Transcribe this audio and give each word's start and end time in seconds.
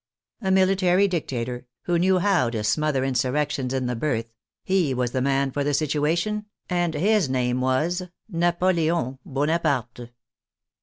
A 0.41 0.49
military 0.49 1.07
dictator, 1.07 1.67
who 1.83 1.99
knew 1.99 2.17
how 2.17 2.49
to 2.49 2.63
smother 2.63 3.03
insurrections 3.03 3.71
in 3.71 3.85
the 3.85 3.95
birth, 3.95 4.33
he 4.63 4.95
was 4.95 5.11
the 5.11 5.21
man 5.21 5.51
for 5.51 5.63
the 5.63 5.75
situation, 5.75 6.47
and 6.71 6.95
his 6.95 7.29
name 7.29 7.61
was— 7.61 8.07
Napoleon 8.43 9.19
Bonaparte. 9.23 10.09